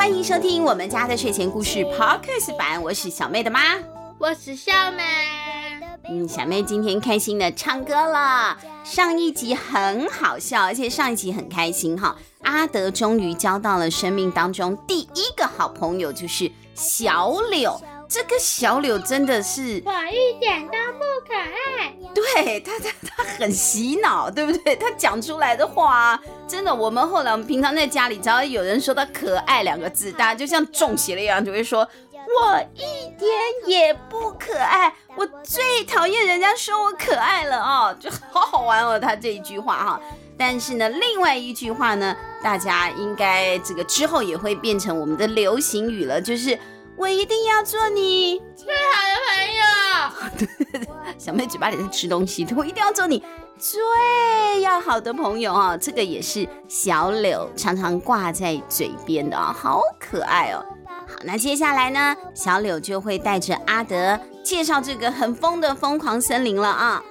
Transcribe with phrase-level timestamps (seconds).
[0.00, 3.60] 欢迎收听我们家的睡前故事 Podcast 版，我是小妹的妈，
[4.16, 5.02] 我是小妹。
[6.08, 8.56] 嗯，小妹今天开心的唱歌了。
[8.82, 12.16] 上一集很好笑，而且上一集很开心哈。
[12.44, 17.78] 阿德终于交到了生命当中第一个好朋友，就是小柳。
[18.08, 21.69] 这个小柳真的是，我一点都不可爱。
[22.14, 24.74] 对他，他他很洗脑，对不对？
[24.76, 31.80] 他讲出来的话，真的，我们后来我们平常在家里，只要有人说他可爱两个字，大家就像中邪了一样，就会说
[32.12, 33.30] 我一点
[33.66, 34.92] 也不可爱。
[35.16, 40.00] 我最讨厌人家说我可爱了哦，就 好好玩哦，他这一句话哈。
[40.36, 46.58] 但是呢，另外一句话呢，大家应该这个之后也会变成我们的流行语了，就是。
[47.00, 50.86] 我一定要做你最好的朋友。
[51.16, 53.24] 小妹嘴巴里在吃东西，我一定要做你
[53.56, 55.74] 最要好的朋友啊！
[55.78, 60.62] 这个也是小柳常常挂在嘴边的啊，好可爱哦。
[60.86, 67.02] 好，那接下来呢，小柳就会带着阿德介绍这个很疯的疯狂森林了啊。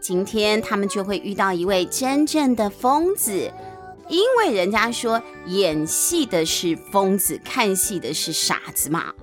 [0.00, 3.52] 今天他们就会遇到一位真正的疯子。
[4.06, 9.14] 因为人家说演戏的是疯子，看戏的是傻子嘛，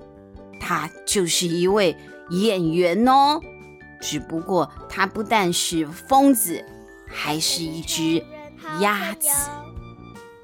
[0.62, 1.96] 他就是一位
[2.30, 3.40] 演员哦。
[4.00, 6.64] 只不过他不但是疯子，
[7.06, 8.24] 还是一只
[8.80, 9.28] 鸭子。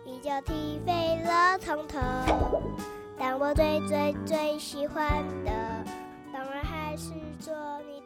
[0.05, 1.99] 一脚踢飞了从头，
[3.17, 5.51] 但我最最最喜欢的，
[6.33, 7.11] 当然还是
[7.41, 7.55] 做
[7.89, 7.98] 你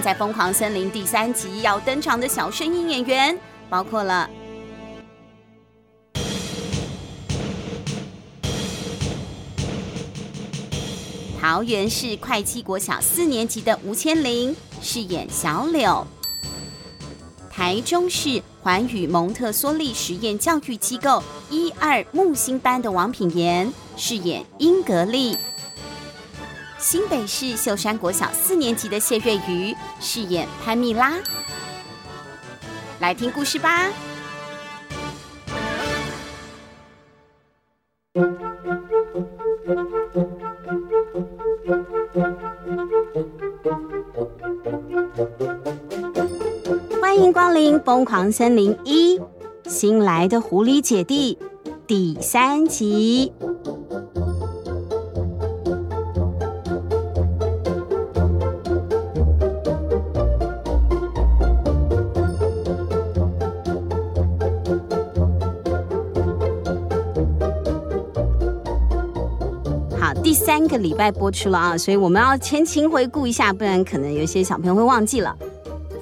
[0.00, 4.28] 在《疯狂森林》第三集要登场的小声音演员，包括了
[11.40, 16.06] 桃园市会稽国小四年级的吴千玲饰演小柳；
[17.50, 25.36] 台中市环宇蒙特梭利实验教育机构一二木星班的王品言饰演英格丽。
[26.90, 31.18] 新北市秀山国小四年级的谢瑞瑜饰演潘蜜拉，
[32.98, 33.90] 来听故事吧。
[46.98, 49.20] 欢迎光临疯狂森林一
[49.66, 51.36] 新来的狐狸姐弟
[51.86, 53.30] 第三集。
[70.28, 75.34] 第三个礼拜播出了啊，所以我们要前情回顾一下，不然可能有些小朋友会忘记了。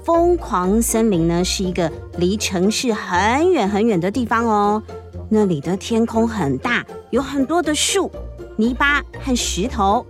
[0.05, 1.89] 疯狂森林呢是一个
[2.19, 4.83] 离城市很远很远的地方哦，
[5.29, 8.11] 那里的天空很大，有很多的树、
[8.57, 10.05] 泥巴和石头。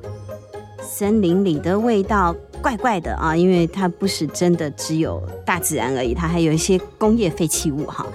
[0.80, 8.06] 森林里的味道怪怪的啊，因为它不是真的只有大自然而已，它还有一些工业废弃物哈。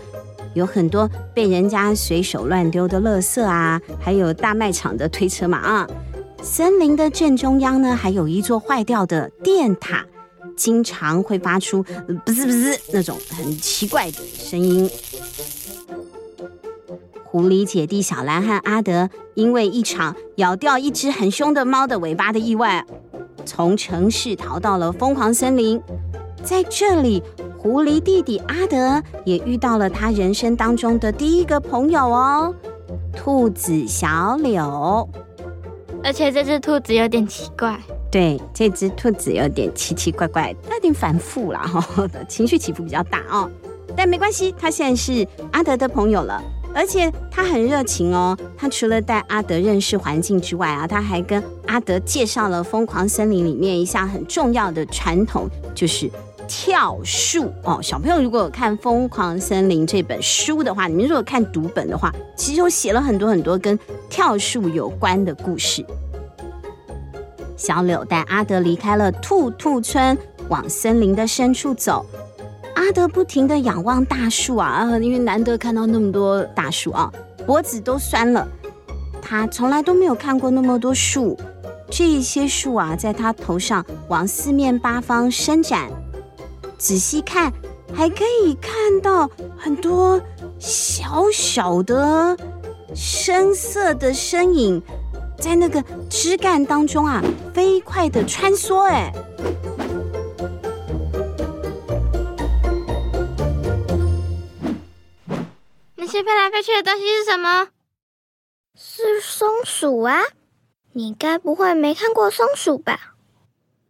[0.53, 5.88] 有很多被人家随手乱丢的垃圾啊，还有大卖场的推车嘛啊。
[6.41, 10.06] 森林的正中央呢，还有一座坏掉的电塔，
[10.56, 11.84] 经常会发出
[12.25, 14.89] “不是不是”那种很奇怪的声音。
[17.23, 22.85] 狐狸姐弟小兰和阿德因为一场咬掉一只很凶的猫的尾巴的意外，
[23.45, 25.81] 从城市逃到了疯狂森林。
[26.44, 27.22] 在这里，
[27.61, 32.55] 狐狸弟弟阿德也遇到了他人生当中的第一个朋友哦，
[33.16, 35.07] 兔子小柳。
[36.03, 37.80] 而且这只兔子有点奇怪，
[38.12, 41.86] 对，这只兔子有点奇奇怪怪，有点反复啦，哈，
[42.27, 43.47] 情绪起伏比较大哦。
[43.95, 46.41] 但没关系，他现在是阿德的朋友了，
[46.74, 48.36] 而且他很热情哦。
[48.57, 56.09] 他除了带阿德认识环境之外啊，他还跟阿德介绍了疯狂森林里面一项很重要的传统，就是
[56.53, 57.80] 跳树哦。
[57.81, 65.86] 小朋友如果有看《疯狂森林》这本书的话，你们如果看读本的话，其实我写了很多很多跟跳树有关的故事。
[67.56, 70.18] 小柳带阿德离开了兔兔村，
[70.50, 72.06] 往森林的深处走。
[72.75, 77.09] 阿德不停地仰望大树啊，因为难得看到那么多大树啊，
[77.45, 78.45] 脖子都酸了。
[79.21, 81.38] 他从来都没有看过那么多树，
[81.89, 85.89] 这些树啊，在他头上往四面八方伸展。
[86.81, 87.54] 仔细看，
[87.94, 90.19] 还可以看到很多
[90.57, 92.36] 小小的
[92.95, 94.81] 深色的身影。
[95.39, 97.22] 在那个枝干当中啊，
[97.54, 98.80] 飞快的穿梭。
[98.80, 99.13] 哎，
[105.95, 107.68] 那些飞来飞去的东西是什么？
[108.75, 110.24] 是松鼠啊！
[110.94, 113.13] 你该不会没看过松鼠吧？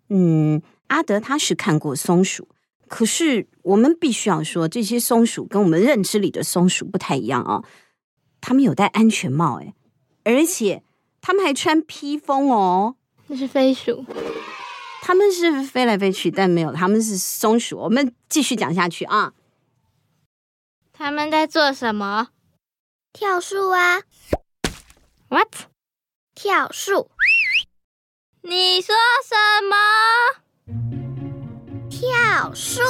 [0.10, 2.48] 嗯，阿德他是看过松鼠，
[2.92, 7.64] 可是我们必须要说，这些松鼠跟我们认知里的松鼠不太一样啊。
[8.42, 9.74] 他们有戴安全帽，哎，
[10.26, 10.84] 而且
[11.22, 12.98] 他们还穿披风哦。
[13.28, 14.06] 那是飞鼠，
[15.02, 17.78] 他们是飞来飞去，但没有，他们是松鼠。
[17.78, 19.32] 我们继续讲下去啊。
[20.92, 22.28] 他们在做什么？
[23.14, 24.02] 跳树啊
[25.30, 25.54] ？What？
[26.36, 27.10] 跳树？
[28.42, 30.41] 你说什么？
[32.02, 32.82] 跳树？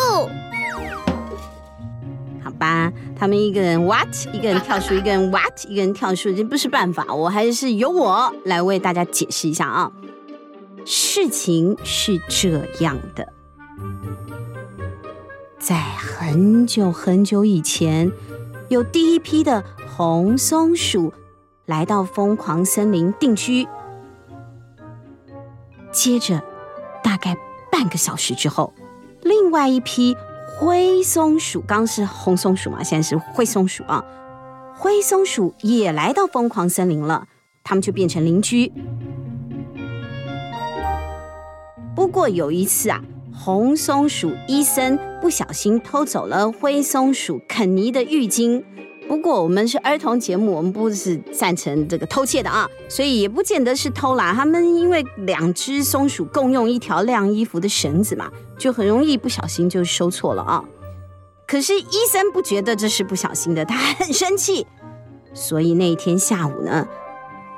[2.42, 7.14] 好吧，他们一个人 what，一个人跳树， 一个人 what，一个人跳树，这不是办法。
[7.14, 9.92] 我还是由我来为大家解释一下啊。
[10.86, 13.28] 事情是这样的，
[15.60, 18.10] 在很久很久以前，
[18.70, 19.62] 有第一批的
[19.94, 21.14] 红松鼠
[21.66, 23.68] 来到疯狂森林定居。
[25.92, 26.42] 接着，
[27.04, 27.36] 大概
[27.70, 28.74] 半个小时之后，
[29.32, 30.18] 另外一批。
[30.60, 34.04] 灰松鼠刚是红松鼠嘛，现在是灰松鼠啊。
[34.76, 37.26] 灰松鼠也来到疯狂森林了，
[37.64, 38.72] 他们就变成邻居。
[41.96, 43.02] 不过有一次啊，
[43.34, 48.64] 红松鼠医生不小心偷走了灰松鼠肯尼的浴巾。
[49.12, 54.32] 不过我们是儿童节目，我们不是赞成这个偷窃的啊，所以也不见得是偷啦。
[54.34, 60.64] 他们因为两只松鼠共用一条晾衣服的绳子嘛，就很容易不小心就收错了啊。
[61.46, 64.66] 可是医生不觉得这是不小心的，他很生气，
[65.34, 66.88] 所以那一天下午呢，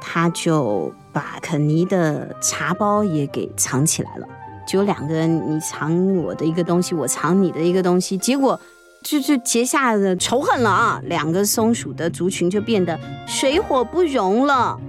[0.01, 4.27] 他就把肯尼的茶包也给藏起来了。
[4.67, 8.59] 就两个人，你藏我的一个东西，我藏你的一个东西，结果。
[9.03, 11.01] 就就结下了仇恨了啊！
[11.03, 12.97] 两个松鼠的族群就变得
[13.27, 14.79] 水火不容了。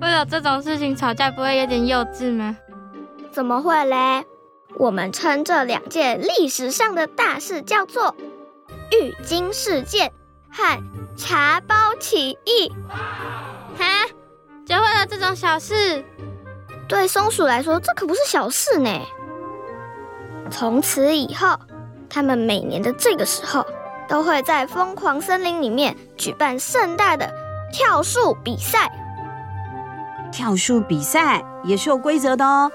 [0.00, 2.56] 为了这种事情吵架，不会有点幼稚吗？
[3.32, 4.24] 怎么会嘞？
[4.76, 8.14] 我们称这两件历史上的大事叫做
[8.92, 10.12] 浴巾事件
[10.50, 10.80] 和
[11.16, 12.72] 茶包起义。
[13.76, 14.06] 哈？
[14.64, 16.04] 就为了这种小事？
[16.86, 18.90] 对松鼠来说，这可不是小事呢。
[20.50, 21.58] 从此以后。
[22.08, 23.64] 他们每年的这个时候，
[24.08, 27.30] 都会在疯狂森林里面举办盛大的
[27.72, 28.90] 跳树比赛。
[30.30, 32.70] 跳树比赛也是有规则的哦。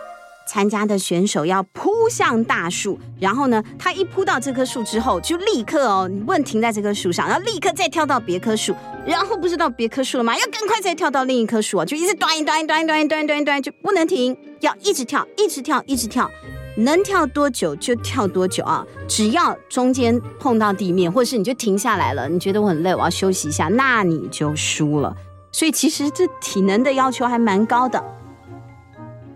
[0.46, 8.76] 参加的选手要扑向大树，然后呢，他一扑到这棵树之后，就立刻哦，你不能停在这棵树上，然后立刻再跳到别棵树，
[9.06, 10.38] 然后不是到别棵树了吗？
[10.38, 16.30] 要赶快再跳到另一棵树啊，就一直端一端一端一断一端一端，就不能停，要一直跳，一直跳，一直跳。
[16.76, 18.84] 能跳多久就跳多久啊！
[19.08, 25.16] 只要中间碰到地面，或者是你就停下来了，你觉得我很累，我要休息一下，那你就输了。
[25.52, 28.04] 所以其实这体能的要求还蛮高的。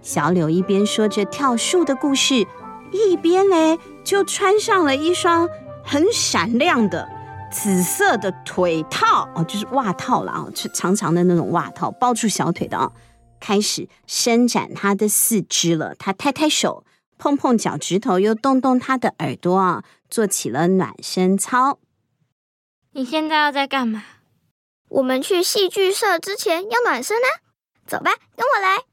[0.02, 2.48] 小柳一边说着跳树的故事，
[2.92, 5.48] 一边嘞就穿上了一双
[5.84, 7.08] 很闪亮的
[7.52, 12.92] 紫色的腿套哦，就是袜套了啊，是长长的那种袜套，包住小腿的啊，
[13.40, 15.94] 开始伸展他的四肢了。
[15.94, 16.84] 他抬抬手。
[17.18, 21.80] 碰碰脚趾头，又动动他的耳朵啊，做起了暖身操。
[22.92, 24.04] 你现在要在干嘛？
[24.90, 27.28] 我们去戏剧社之前要暖身呢。
[27.86, 28.84] 走吧，跟我来。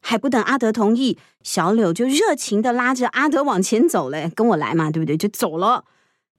[0.00, 4.30] 还不等阿德同意，小柳就热情的拉着阿德往前走嘞。
[4.34, 5.16] 跟我来嘛，对不对？
[5.16, 5.84] 就走了。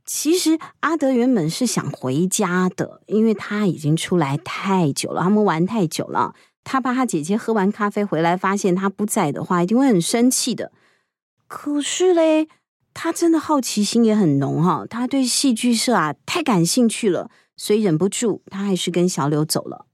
[0.05, 6.33] 其实阿德原本是想回家的，因为他已经出来太久了，他们玩太久了。
[6.63, 10.71] 他怕他姐姐喝完咖啡回来发现他不在的话，一定会很生气的。
[11.49, 12.47] 可是嘞，
[12.93, 19.87] 他真的好奇心也很浓哈，他对戏剧社啊太感兴趣了，所以忍不住，他还是跟小柳走了。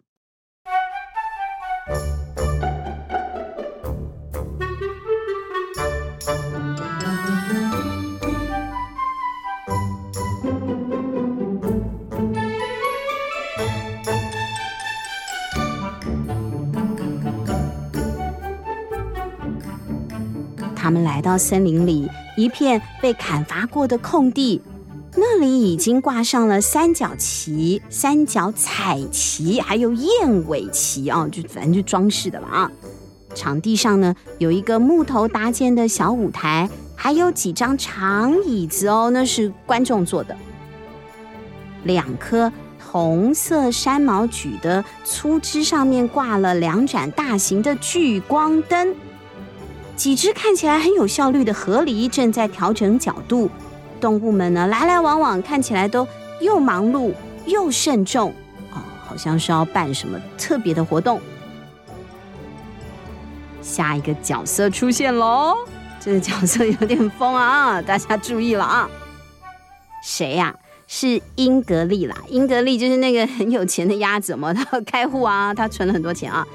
[20.85, 24.61] 他们来到森林里一片被砍伐过的空地，
[25.15, 32.71] 那里已经挂上了三角旗、三角彩旗，还有燕尾旗啊，就反正就装饰的了啊。
[33.33, 40.37] 场地上呢，有一个木头搭建的小舞台，还有几张长椅子哦，那是观众坐的。
[41.85, 48.93] 两棵红色山毛榉的粗枝上面挂了两盏大型的聚光灯，
[49.95, 53.49] 几只看起来很有效率的河狸正在调整角度。
[53.99, 56.07] 动物们呢，来来往往，看起来都
[56.41, 57.13] 又忙碌
[57.45, 58.33] 又慎重
[58.71, 61.19] 哦，好像是要办什么特别的活动。
[63.61, 65.55] 下一个角色出现喽，
[65.99, 68.89] 这个角色有点疯啊，大家注意了啊！
[70.03, 70.53] 谁呀？
[70.87, 76.45] 是英格丽啦，英格丽就是那个很有钱的鸭子嘛，他开户啊，他存了很多钱啊。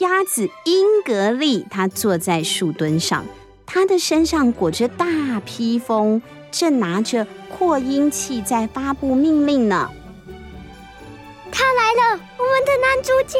[0.00, 3.26] 鸭子英格丽，他坐在树墩上，
[3.66, 5.06] 他的身上裹着大
[5.44, 9.90] 披风，正拿着扩音器在发布命令呢。
[11.52, 13.38] 他来了，我们的男主角。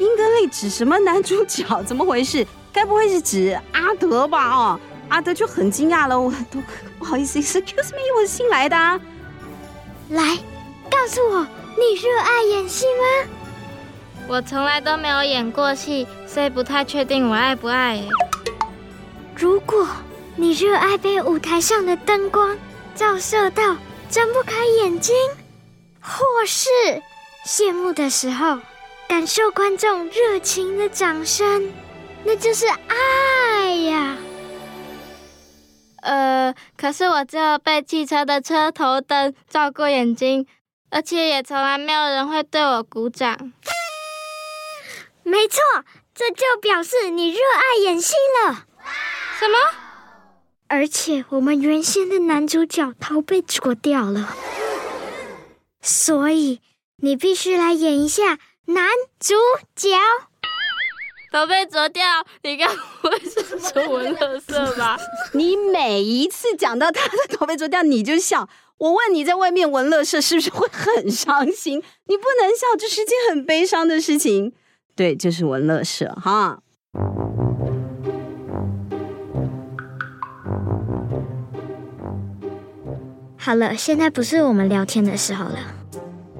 [0.00, 1.82] 英格丽指什么男主角？
[1.84, 2.44] 怎么回事？
[2.72, 4.50] 该不会是指阿德吧？
[4.50, 4.80] 哦。
[5.08, 6.60] 阿德就很惊讶了，我都
[6.98, 9.00] 不好意思，excuse me，我是新来的啊。
[10.08, 10.36] 来，
[10.90, 13.37] 告诉我，你热爱演戏吗？
[14.28, 17.98] 我从来都没有演过戏，所以不太确定我爱不爱。
[19.34, 19.88] 如果
[20.36, 22.56] 你热爱被舞台上的灯光
[22.94, 23.76] 照射到
[24.10, 25.16] 睁不开眼睛，
[25.98, 26.68] 或是
[27.46, 28.58] 谢幕的时候
[29.08, 31.72] 感受观众热情的掌声，
[32.24, 34.16] 那就是爱呀。
[36.02, 40.46] 呃，可是我只有被汽车的车头灯照过眼睛，
[40.90, 43.52] 而且也从来没有人会对我鼓掌。
[45.28, 45.60] 没错，
[46.14, 48.14] 这就表示你热爱演戏
[48.46, 48.66] 了。
[49.38, 49.58] 什么？
[50.68, 54.34] 而且我们原先的男主角头被啄掉了，
[55.80, 56.60] 所以
[56.98, 58.88] 你必须来演一下男
[59.20, 59.34] 主
[59.76, 59.90] 角。
[61.30, 62.04] 头被啄掉，
[62.42, 64.98] 你该不会是说文乐色吧？
[65.32, 68.48] 你每一次讲到他的头被啄掉，你就笑。
[68.78, 71.82] 我问你在外面闻乐色是不是会很伤心？
[72.06, 74.54] 你不能笑，这是件很悲伤的事情。
[74.98, 76.58] 对，就是闻乐色哈。
[83.36, 85.56] 好了，现在不是我们聊天的时候了，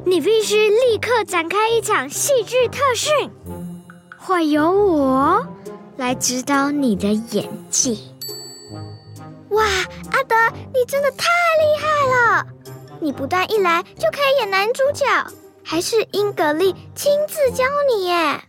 [0.04, 3.30] 你必须立刻展开一场戏剧特训。
[4.16, 5.46] 会由我
[5.96, 8.12] 来指导你的演技。
[9.50, 9.62] 哇，
[10.10, 10.34] 阿德，
[10.74, 11.86] 你真的太厉害
[12.42, 12.46] 了！
[12.98, 15.06] 你不但一来就可以演男主角，
[15.70, 17.62] 还是英格丽亲自教
[17.94, 18.40] 你耶。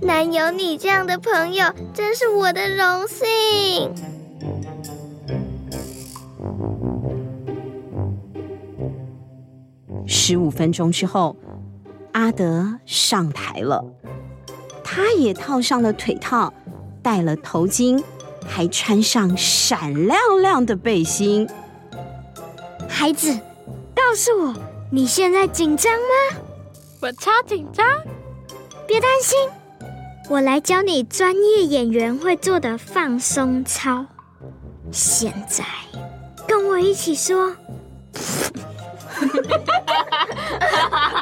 [0.00, 3.94] 能有你这样的朋友，真是我的荣幸。
[10.06, 11.36] 十五分钟之后，
[12.12, 13.84] 阿德上台了。
[14.82, 16.54] 他也套上了腿套，
[17.02, 18.02] 戴了头巾，
[18.46, 21.46] 还穿上闪亮亮的背心。
[22.88, 23.38] 孩子，
[23.94, 24.54] 告诉我，
[24.90, 26.38] 你现在紧张吗？
[27.02, 27.86] 我超紧张。
[28.86, 29.38] 别担心，
[30.30, 34.06] 我来教你专业演员会做的放松操。
[34.90, 35.62] 现在，
[36.46, 37.54] 跟我一起说。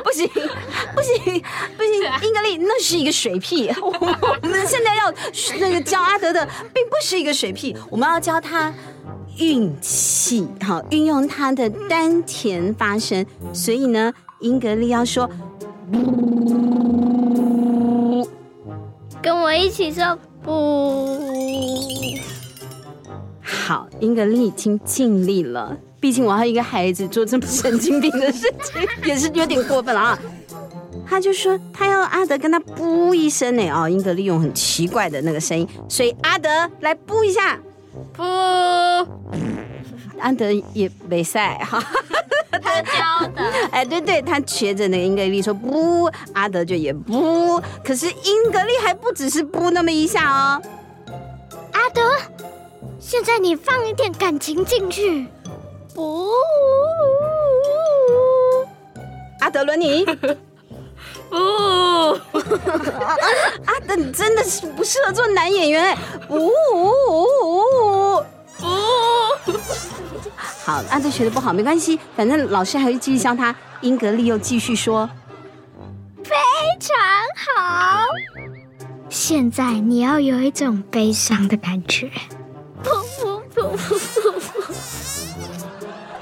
[0.04, 1.42] 不行，不行，
[1.76, 1.92] 不行！
[2.23, 3.68] 英格丽，那是一个水屁。
[3.82, 5.12] 我们现在要
[5.58, 8.73] 那个教阿德的，并不是一个水屁，我们要教他
[9.38, 13.25] 运气，好，运用他的丹田发声。
[13.52, 15.28] 所以呢，英格丽要说，
[19.23, 21.19] 跟我一起说不。
[23.43, 25.76] 好，英格丽已经尽力了。
[25.99, 30.19] 毕竟我还有一个孩子做这么神经病的事情，也是有点过分了啊！
[31.05, 36.49] 他就说他要阿德跟他噗一声呢，哦，英格利用很奇怪的那个声音，所以阿德
[36.81, 37.59] 来噗一下，
[38.17, 39.07] 噗，
[40.19, 41.83] 阿德也没赛哈，
[42.50, 50.62] 他教的， 哎，对对，他学着那个英格丽说不，阿德就也不，可是英格丽还不只是不那么一下哦，
[51.73, 52.03] 阿德，
[52.99, 55.26] 现在你放一点感情进去。
[55.95, 56.29] 不，
[59.41, 60.05] 阿德伦尼，
[61.31, 61.37] 不，
[63.65, 65.83] 阿德你真的是不适合做男演员。
[65.83, 65.97] 哎，
[66.29, 66.53] 不，
[70.65, 73.55] 好，阿德学的不好没关系，反正老师还会继续教他。
[73.83, 75.09] 英格丽又继续说，
[76.25, 76.35] 非
[76.81, 76.97] 常
[77.37, 78.03] 好。
[79.09, 82.11] 现在你要有一种悲伤的感觉。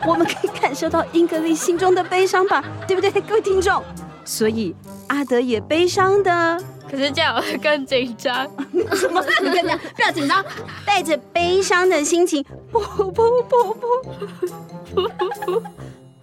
[0.07, 3.83] 我们可以感受到英格丽心中的悲伤吧，对不对，各位听众？
[4.25, 4.75] 所以
[5.09, 8.47] 阿德也悲伤的，可是这样我会更紧张。
[8.93, 9.25] 什么？
[9.43, 10.45] 你跟你讲，不要紧张，
[10.85, 13.89] 带着悲伤的心情，不不不不不
[14.95, 15.07] 不
[15.47, 15.63] 不，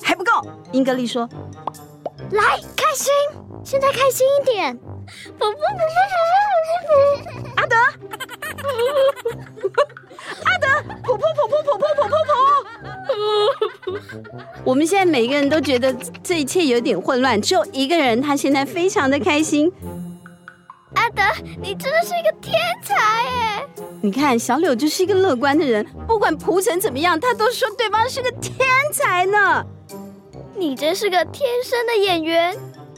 [0.03, 0.45] 还不够。
[0.73, 1.29] 英格丽说
[2.31, 2.41] ：“来，
[2.75, 3.09] 开心，
[3.63, 4.77] 现在开心一点。
[5.39, 7.49] 噗噗噗噗噗噗噗噗。
[7.55, 7.75] 阿德，
[10.43, 10.67] 阿德，
[11.03, 12.15] 噗噗噗噗噗噗噗噗
[13.07, 13.15] 噗。
[14.65, 19.71] 我们现在每个人都觉得这一切有点混乱，只有一个人，他现在非常的开心。
[20.95, 21.23] 阿德，
[21.61, 22.93] 你真的是一个天才
[23.23, 23.40] 耶！
[24.03, 28.57] 你看，小柳就是一个乐观的人，不管蒲成怎么样，他都说对方是个天
[28.91, 29.63] 才呢。
[30.57, 32.57] 你真是个天生的演员，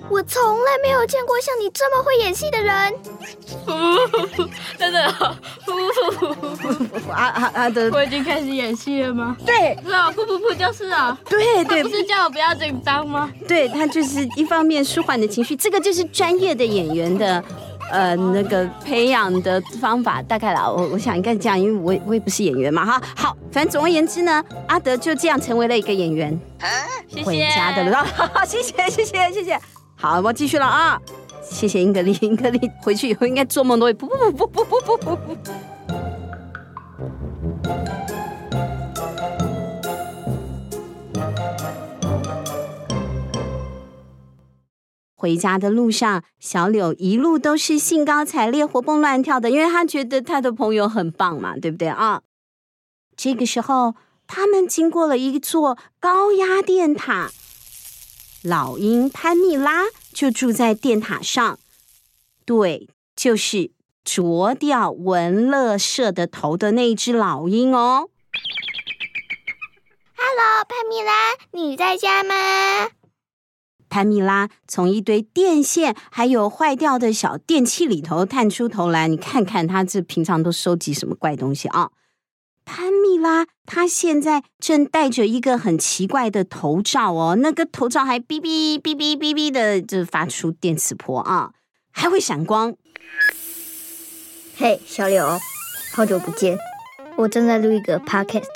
[0.10, 2.94] 我从来没有见过像你这么会演戏的人。
[4.78, 5.14] 真的，
[7.12, 9.36] 阿阿阿德，我已经开始演戏了吗？
[9.46, 11.18] 对，是啊，噗噗噗就是啊。
[11.30, 13.32] 对对，不是叫我不要紧张吗？
[13.48, 17.44] 对，他就是一方面舒缓的情绪，这个就是专业的演员的。
[17.94, 23.02] 呃，那个培养的方法大概啦，我我想应该这样，因为我我也不是演员嘛，哈。
[23.16, 26.36] 好，反正总而言之呢，阿德就这样成为了一个演员，
[27.08, 27.24] 谢谢。
[27.24, 28.04] 回家的了，
[28.48, 29.60] 谢谢谢谢谢谢。
[29.96, 31.00] 好，我继续了啊，
[31.44, 35.52] 谢谢英格丽，英格丽回去以后应该做梦都会不不不不不不不不。
[45.24, 52.24] 回家的路上，小柳一路都是兴高采烈、活蹦乱跳的，因为他觉得他的朋友很棒嘛，对不对啊？
[53.16, 53.96] 这个时候，
[54.28, 57.32] 他们经过了一座高压电塔，
[58.44, 61.58] 老鹰潘蜜拉就住在电塔上，
[62.44, 63.72] 对，就是
[64.04, 68.10] 啄掉文乐社的头的那只老鹰哦。
[70.18, 71.14] Hello，潘蜜拉，
[71.52, 72.36] 你在家吗？
[73.94, 81.92] 潘蜜拉从一堆电线还有坏掉的小电器里头探出头来，你看看他这平常都收集什么怪东西啊？
[82.66, 91.52] 潘蜜拉他现在正戴着一个很奇怪的头罩哦，那个头罩还哔哔哔哔哔哔的就发出电磁波啊，
[91.92, 92.76] 还会闪光。
[94.58, 95.38] 嘿，小柳，
[95.94, 96.58] 好久不见，
[97.16, 98.50] 我正在录一个 podcast。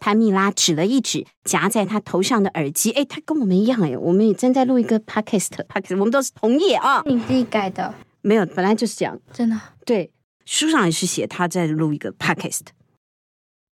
[0.00, 7.02] 潘蜜拉指了一指夹在他头上的耳机，哎，他跟我们一样哎，我们也正在录一个 podcast，podcast，我们都是同业啊。
[7.06, 7.94] 你自己改的？
[8.22, 9.18] 没有，本来就是这样。
[9.32, 9.60] 真的？
[9.84, 10.10] 对，
[10.44, 12.62] 书上也是写他在录一个 podcast。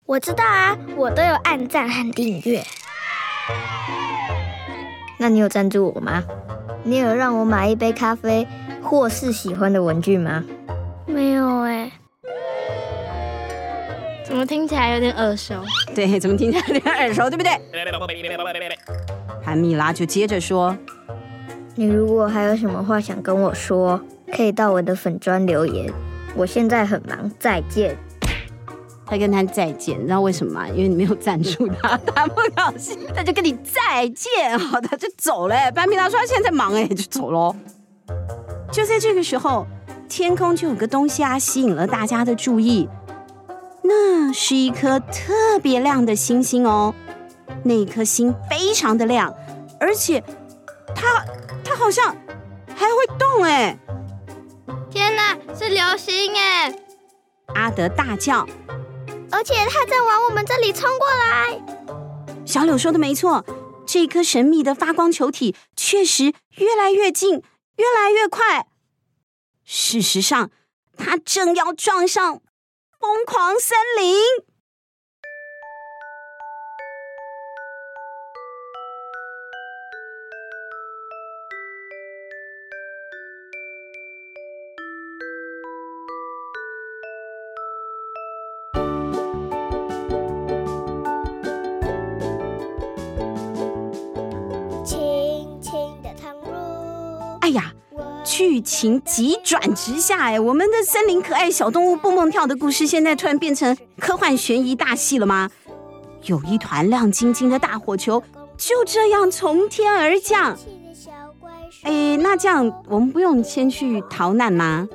[0.06, 2.62] 我知道啊，我都有按赞和订阅。
[5.18, 6.22] 那你有赞助我吗？
[6.84, 8.46] 你有让我买一杯咖啡
[8.82, 10.44] 或是喜欢的文具吗？
[11.06, 11.90] 没有哎。
[14.26, 15.54] 怎么听起来有点耳熟？
[15.94, 17.52] 对，怎么听起来有点耳熟，对不对？
[19.40, 20.76] 潘蜜拉就接着说
[21.76, 24.00] ：“你如果还有什么话想跟我说，
[24.34, 25.92] 可以到我的粉专留言。
[26.34, 27.96] 我现在很忙，再见。”
[29.06, 30.68] 他跟他再见，你知道为什么吗？
[30.70, 35.54] 因为你没有赞助他，他不高兴，他就跟你再见，好，他就走了。
[35.70, 37.54] 潘蜜拉说他现在在忙，哎，就走喽。
[38.72, 39.64] 就在这个时候，
[40.08, 42.88] 天空就有个东西啊，吸引了大家的注意。
[43.88, 46.92] 那是一颗特别亮的星星哦，
[47.62, 49.32] 那颗星非常的亮，
[49.78, 50.22] 而且
[50.94, 51.24] 它
[51.64, 52.16] 它好像
[52.74, 53.78] 还会动哎！
[54.90, 56.76] 天哪，是流星哎！
[57.54, 58.46] 阿德大叫，
[59.30, 61.62] 而且它在往我们这里冲过来。
[62.44, 63.44] 小柳说的没错，
[63.86, 67.42] 这颗神秘的发光球体确实越来越近，
[67.76, 68.66] 越来越快。
[69.64, 70.50] 事实上，
[70.96, 72.40] 它正要撞上。
[73.06, 74.55] 疯狂森林。
[98.56, 105.50] 剧情急转直下，哎，我们的森林可爱小动物蹦蹦跳的故事，现在突然变成科幻悬疑大戏了吗？
[106.22, 108.22] 有一团亮晶晶的大火球
[108.56, 110.56] 就这样从天而降。
[111.82, 114.88] 哎，那这样我们不用先去逃难吗？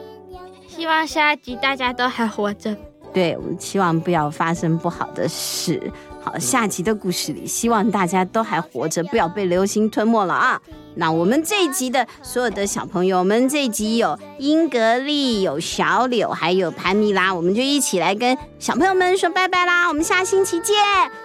[0.67, 2.75] 希望下一集大家都还活着。
[3.13, 5.79] 对，我们希望不要发生不好的事。
[6.23, 10.61] 好，下集的故事里，希望大家都还活着，不要被流星吞没了啊！
[10.95, 19.87] 那我们这一集的所有的小朋友，我们这一集有英格丽、有小柳，还有潘妮拉，我们就一起来跟小朋友们说拜拜啦！
[19.87, 20.75] 我们下星期见，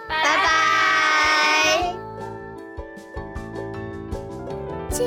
[0.07, 1.93] 拜拜。
[4.89, 5.05] 亲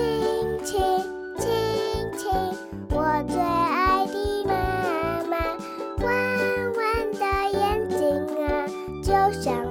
[0.64, 0.80] 亲
[1.36, 1.48] 亲
[2.16, 2.30] 亲，
[2.90, 4.54] 我最爱的妈
[5.24, 5.36] 妈，
[6.04, 6.14] 弯
[6.76, 7.98] 弯的眼睛
[8.46, 8.68] 啊，
[9.02, 9.10] 就
[9.42, 9.69] 像。